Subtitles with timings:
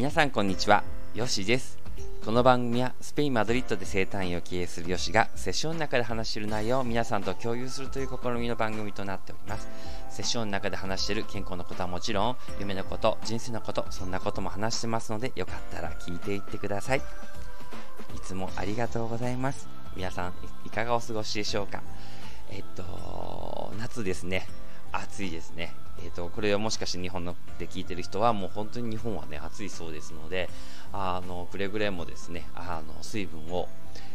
[0.00, 0.82] 皆さんこんにちは、
[1.14, 1.78] ヨシです。
[2.24, 9.68] この番組はスペイン・マドリッドで生誕院を経営するヨシがセッションの中で話している内容を皆さんと共有するという試みの番組となっております。
[10.08, 17.00] セッションの中で話している健康のことはもちろん、夢のこと、人生のこと、そんなことも話してますので、よかったら聞いていってください。
[17.00, 17.02] い
[18.22, 19.68] つもありがとうございます。
[19.94, 20.32] 皆さん
[20.64, 21.82] いかがお過ごしでしょうか？
[22.48, 24.48] えっと、夏ですね。
[24.92, 25.74] 暑いですね。
[26.02, 30.48] えっと、これはもしかして日本ので聞いてる人はもう本当に日本はね、暑いそうですので、
[30.92, 33.68] あの、くれぐれもですね、あの、水分を、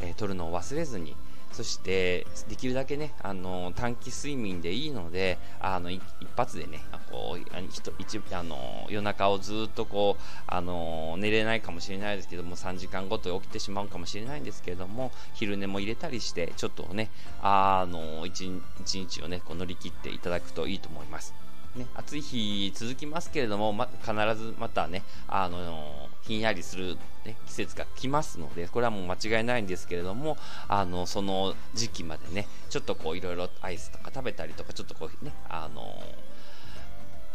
[0.00, 1.16] えー取るのを忘れずに、
[1.52, 6.02] そして、できるだけね、あの、短期睡眠でいいので、あの、一
[6.36, 6.80] 発でね、
[7.10, 7.60] こう、あ
[7.98, 17.10] 一あの夜中をずっとこう、あの、寝れないかもしれないですけども、3時間ごと起きてしまうかもしれないんですけれども、昼寝も入れたりして、ちょっとね、
[17.42, 21.47] あの、一一日をね、こう乗り切っていただくといいと思います。
[21.76, 30.36] ね、暑い日続きますけれども、ま、必ずまたね、あのひんやりする、ね、季節が来ますので、これはもう間違いないんですけれども、
[30.68, 36.02] あのその時期までね、ちょっとこういろいろアイスとか食べたりとか、ちょっとこうね、あの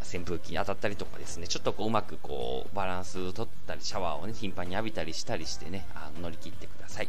[0.03, 7.07] 扇風機に当たったりとかですね、ちょっとこううまくこうバランスを取ったり、シャワーをね、頻繁に浴びたりしたりしてね、あの乗り切ってください。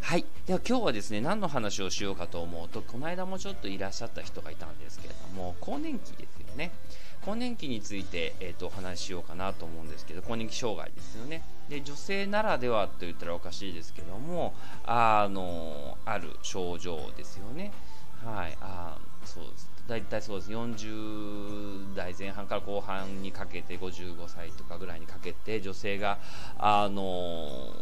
[0.00, 0.24] はい。
[0.46, 6.72] では今日はですね、何の話をしようかと思うと、この間もちょっといらっしゃった人がいたんですけれども、更年期ですよね。
[7.24, 11.42] 更年期について、えー、とお話ししようかなと思うんですけど、更年期障害ですよね。
[11.68, 17.72] で、女性ならではと言ったらおかしいですけども、あの、ある症状ですよね。
[18.24, 18.56] はい。
[18.60, 19.70] あそうです。
[19.90, 26.18] 大体そうです40代前半から後半にかけて55歳とかぐらいにかけて女性が
[26.58, 27.74] あの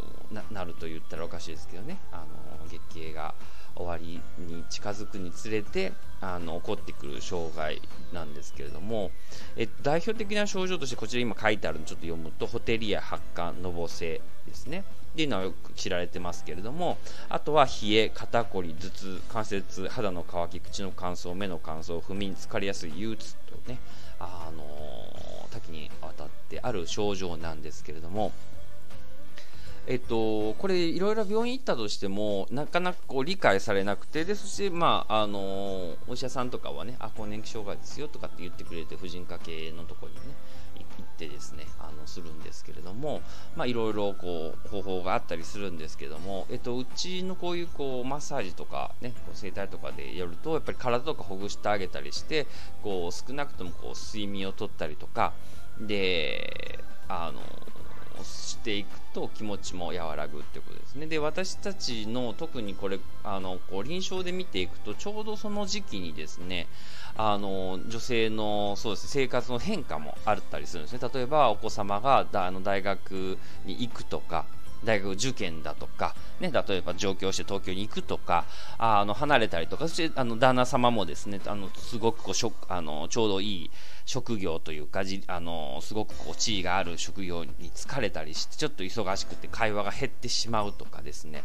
[0.69, 3.34] ると言ったらおかしいですけどねあの月経が
[3.74, 7.80] 終わりに近づくにつれてあの起こってくる障害
[8.12, 9.10] なんですけれども
[9.56, 14.84] え代表的な症状としてこちら今書いてあるのちょっと読むとホテリア発汗のぼせですね。
[15.12, 16.98] っていうのはよく知られてますけれども
[17.28, 23.78] あとは冷え肩こり頭痛関節肌の乾き口の乾燥目の乾燥不眠疲れやすい憂鬱とね
[24.21, 24.62] あの
[25.50, 28.32] 多岐にわたってある症状なんですけれども
[29.87, 40.34] えっと、これいろいろ病院行ったとしてもなかなかこう理解されなくてでそして、まあ、あのお医者さんとかはねあ更年期障害ですよとかって言ってくれて婦人科系のところにね
[40.99, 43.22] 行ってですねあのするんですけれども、
[43.65, 52.47] いろいろこう方法があったりするんですけども、えっと、うちのこういうこうマッサージとか、ね、こう整体とかでやるとやっぱり体とかほぐしてあげたりして
[52.83, 55.33] こう少なくともこう睡眠をとったりとか
[55.81, 57.41] であの
[58.25, 61.06] していくと気持ちも和らぐってことですね。
[61.06, 66.68] で私たちの特にこれあのこう臨床で見ていくとちょうどその時期にですね
[67.16, 71.10] あの女性のそうですね生活の変化もあったりするんですね。
[71.12, 74.46] 例えばお子様があの大学に行くとか
[74.84, 78.44] 大学受験だとか、ね、例えば上京して東京に行くとか
[78.78, 83.71] あの離れたりとかそしてあの旦那様もですねあのすごくこうしょあのちょうどいい
[84.06, 91.43] 職業というかじあのすごくこう地位がある職業に疲れたりしてちょっと忙しくて会話が減ってしまうとかですね。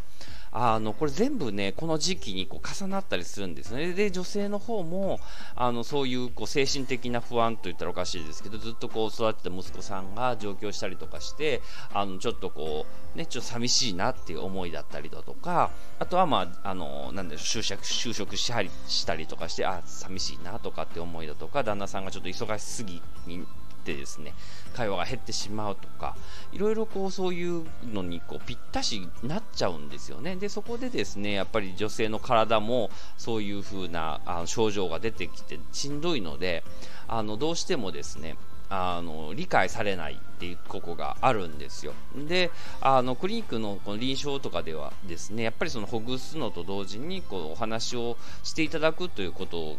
[0.56, 3.94] あのこれ全部ねこの時期にこう重なったりするんですね。
[3.94, 5.19] で女性の方も
[5.56, 23.44] あのそういうこう精神的な不安といったらおかしいですけどずっとこう育てた息子さんが上京したりとかしてあのちょっとこうねちょっと寂しいなっていう思いだったりだとかあとはまああのなんでしょう就職就職しはりしたりとかしてあ寂しいなとかって思いだとか旦那さんがちょっと忙しすぎに
[23.84, 24.34] でですね
[24.74, 26.16] 会話が減ってしまうとか
[26.52, 30.36] いろいろこうそういうのにこうぴったしなっちゃうんですよね。
[30.36, 36.64] でそこでですねやっぱり女性の体もそういう風なあの症状が出てきてしんどいので
[37.08, 38.38] あのどうしてもですね
[38.75, 41.94] あの理解されないっていうここがあるんですよ。
[42.16, 42.50] で、
[42.81, 49.78] あのクリニックのこの臨床とかではですね、やっぱりそのほぐすのと同時にこうお話をしていただくということ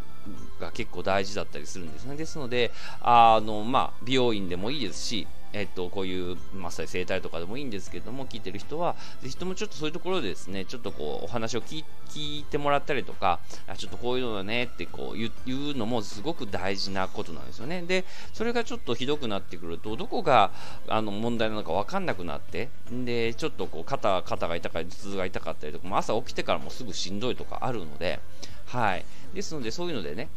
[0.60, 2.14] が結構大事だったりするんですね。
[2.14, 2.70] ですので、
[3.00, 11.85] あのまあ、美容院でもいいですし、えっと、こういうマッサージ整体とかでもいいんですけども聞いてる人はぜひともちょっとそういうところでですねちょっとこうお話を聞
[12.17, 17.83] いてもらったりとかあちょっとこういうのだねってこう言うのもすごく大事なことなんですよね。
[17.83, 20.51] でそれがちょっとひどくなってくるとどこが
[20.89, 28.19] あの問題なのか分かんなくなってでちょっとこう肩肩が痛かったり頭痛が痛かったりとかも朝起きてからもすぐしんどいとかあるので
[28.67, 29.05] はい。
[29.33, 30.29] ですのでそういうのでね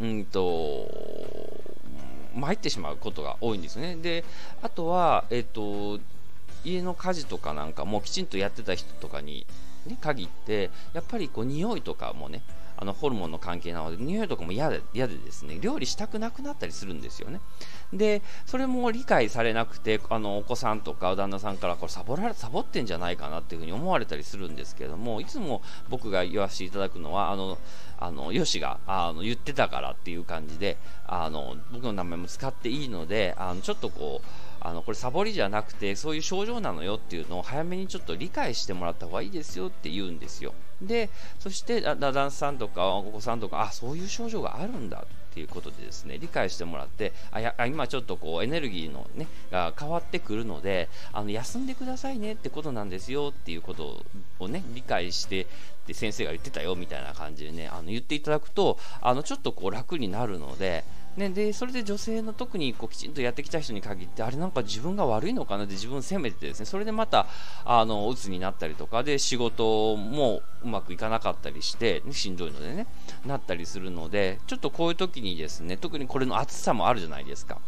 [0.00, 0.88] うんと
[2.36, 3.96] 参ってしまうことが多いんですよね。
[3.96, 4.24] で、
[4.62, 5.98] あとは、えっ、と、
[6.64, 9.46] 家の家事とかなんかもきちんとやってた人とかに、
[9.86, 12.42] ね、限って、やっぱりこう匂いとかもね、
[12.76, 17.40] あのホルモンの関係なので匂いとかも嫌で嫌でですね料理したくなくなったりするんですよね。
[17.92, 27.58] でそれも理解されなくてあのお子さんとか旦那さんからこれサボらサボってんじゃないかなっていうふうに思われたりするんですけれどもいつも僕が言わせていただくのはあの
[27.98, 30.76] あのよしがあの言ってたからっていう感じで
[31.06, 40.54] あの僕の名前も使っていいのであのちょっとこうあのこれサボりじゃなくてそういう症状なのよっていうのを早めにちょっと理解してもらった方がいいですよって言うんですよ。
[40.82, 41.08] で
[41.38, 54.02] そして旦那さんとかお子さんとかあそういう症状があるんだっていうことでですね理解してもらってあや今ちょっとこうエネルギーのねが変わってくるのであの休んでくださいねってことなんですよっていうこと
[54.40, 55.46] をね理解して
[55.86, 60.84] で先生が言ってたよみたいな感じでねあの言っていただくとあのちょっとこう楽になるので
[61.16, 67.26] ね、でそれで女性の特にこうきちんとやってきた人に限ってあれなんか自分が悪いのかなって自分を責めてですねそれでまた
[67.64, 72.86] あの鬱になったりとかで仕事もうまくいかなかったりして、ね、しんどいのでね
[73.24, 77.58] なったりするのでちょっとこういう時にですね特にこれの暑さもあるじゃないですか。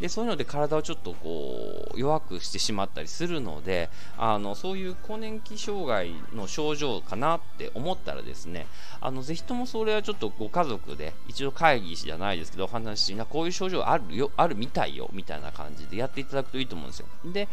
[0.00, 3.88] でそういうので体をちょっとこう弱くしてしまったりするので
[4.18, 8.66] あのそういう更年期障害の症状かなって思ったらですね
[9.00, 17.06] あのぜひともそれはちょっとご家族で一度会議じゃないですけどお話しなこういう症状あるよあるみたいよみたいな感じでやっていただくといいと思うんですよ。
[17.24, 17.48] で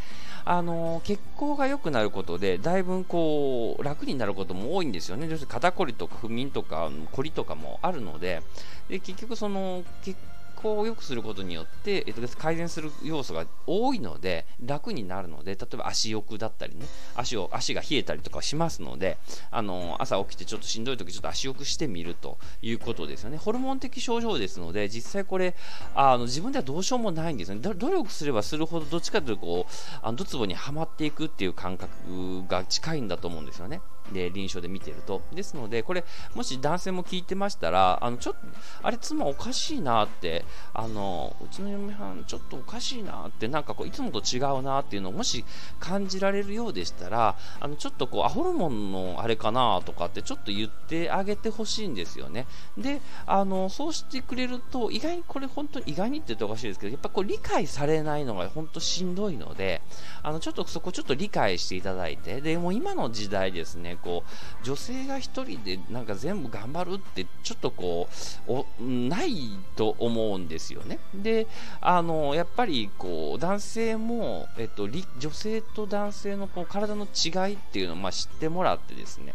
[0.45, 5.27] あの血行が良くなることでだいぶこう楽になることも多いんですよね。
[5.29, 8.41] 要するに肩こりとか不眠とかこりとかもあるので
[8.89, 10.15] で結局その血
[10.63, 19.17] 行を良くすることによって、えっと、改善する要素が多いので楽になるので例えば足浴だったりね足を足が冷えたりとかしますので
[19.51, 23.37] あの朝起きてちょっとしんどい時ちょっと足浴してみるということですよね。
[23.37, 25.55] ホルモン的症状ですので実際これ
[25.93, 27.61] あの自分ではどうしようもないんですよね。
[27.61, 33.81] 努力すればするほどどっちかというとこうあのドツボにはまっていくっていう感覚が近いんだと思うんですよね。
[34.11, 35.21] で臨床で見てると。
[35.33, 36.03] ですのでこれ
[36.35, 38.39] もし男性も聞いてましたらあのちょっと
[38.81, 45.45] あれ妻おかしいなってあのうちの嫁はんちょっとおかしいなってなんかこういつもと違うなっていうのをもし
[45.79, 52.45] 感じられるようでしたらあのちょっとこうアホルモンのあれかなとかってちょっと言ってあげてほしいんですよね。
[52.77, 59.81] であのそうしてくれると意外にこれ本当に意外にって言っておかしいですけどやっぱこう理解されないのが本当しんどいので
[60.21, 64.23] あのちょっとそこちょっと理解していただいてでも今の時代ですねこ
[64.61, 68.07] う女性が1人でなんか全部頑張るってちょっとこ
[68.47, 69.35] うない
[69.75, 70.99] と思うんですよね。
[71.13, 71.47] で
[71.81, 79.33] あのやっぱりこう男性も、えっと、女性と男性のこう体の違いっていうのをまあ知ってもらってですね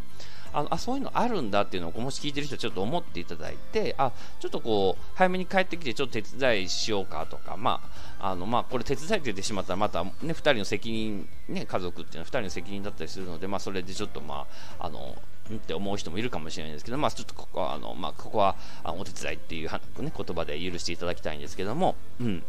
[0.52, 14.46] あのあそういうのあるんだっていうのをもし聞いてる人はちょっと思っていただいてあちょっとこう早めに帰ってきてちょっと手伝いしようかとかまああのまあこれ手伝いって言ってしまったらまたね2人の責任ね家族っていうのは2人の責任だったりするのでまあそれでちょっとま
[14.78, 15.16] ああの
[15.56, 22.42] って思う人もいるかもしれないですけど、まあ、ちょっとここはあの、まあ、ここはあお手伝いっていう、ね、言葉で許していただきたいんですけども、うん、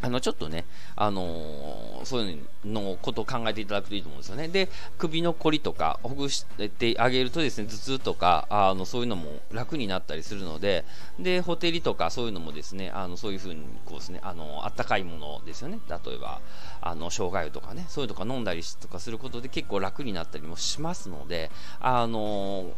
[0.00, 0.64] あのちょっとね、
[0.94, 4.46] あのー、そういうのことを考えていただくといいと思うんですよね。
[4.46, 10.84] で、首のこりとかほぐしてあげるとですね、頭痛とか、あのそういうのも楽になったりするので、
[11.18, 15.80] で、ほてりとかそういうのもですね、あのそういうふうにこうですね、あのあったかいものですよね。
[15.88, 16.40] 例えば、
[16.80, 22.72] あの生姜湯とかね、そういうとか飲んだりとかすることで結構楽になったりもしますので、あのー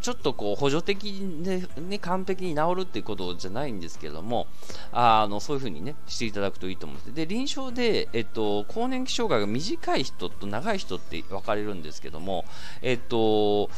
[0.00, 4.46] ちょっとこう補助的で、ね、完璧に治るっていうことじゃないんですけども
[4.92, 7.14] あのそういうふうにねしていただくといいと思うんです。
[7.14, 12.44] で臨床で、えっと、更年期障害が短い人と長い人って分かれるんですけども
[12.82, 13.70] えっと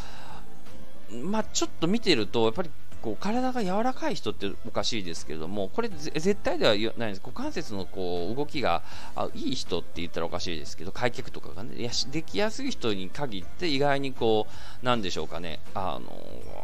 [1.23, 2.71] まあ、ちょっと見てるとやっぱり
[3.05, 7.21] こう体が柔らかい人っておかしいですけれどもこれ絶対ではないです。
[7.23, 8.83] 股関節のこう動きが
[9.15, 14.47] あいい人って言ったらおかしいですけど開脚とかがねやできやすい人に限って意外にこ
[14.83, 15.61] うなんでしょうかね。
[15.75, 16.11] あの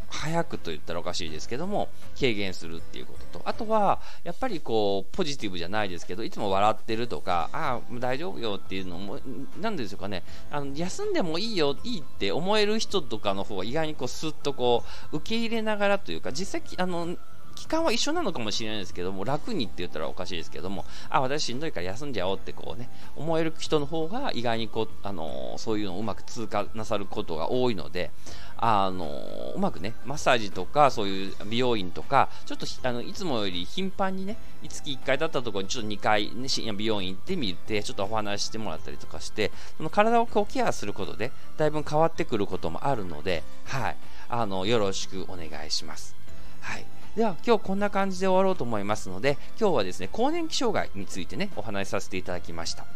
[0.08, 3.42] 早くと言ったらおかしいですけども軽減するっていうことと。
[3.46, 9.20] あとはやっぱりこうポジティブじゃないですけどいつも笑ってるとかああ大丈夫よっていうのも
[9.60, 10.22] 何でしょうかね。
[10.50, 17.16] あの休んでもいいよいいって思える人とかの方が意外にこうスッとこう受け入れながらというか実際あの
[17.60, 28.10] 期間は一緒なのかもしれないですけども楽にって言ったらおかしいですけどもあ私しんどいから休んじゃおうってこうね思える人の方が意外にこう、あのそういうのをうまく通過なさることが多いので
[28.56, 34.36] あのうまくねマッサージとかそういう美容院とかちょっとあのいつもより頻繁にね
[34.68, 43.96] 月1回だったところにちょっと2回、ね、深夜美容院行ってみてちょっとお話してもらったりとかしてその体をこうケアすることでだいぶ変わってくることもあるのではい
[44.28, 46.19] あのよろしくお願いします。
[46.60, 46.84] はい。
[47.16, 52.86] では今日こんな感じで終わろうと思いますので今日はですね更年期障害についてねお話しさせていただきました。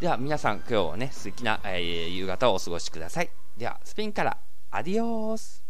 [0.00, 3.30] では皆さん今日はね素敵な、えー、夕方をお過ごしください。
[3.56, 4.38] ではスペインから
[4.70, 5.64] アディオース。